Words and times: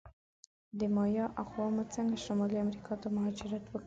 د 0.79 0.81
مایا 0.95 1.25
اقوامو 1.43 1.83
څنګه 1.95 2.15
شمالي 2.25 2.57
امریکا 2.65 2.93
ته 3.01 3.07
مهاجرت 3.15 3.63
وکړ؟ 3.67 3.79